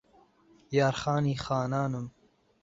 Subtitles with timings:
[0.71, 2.11] یار خانی خانانم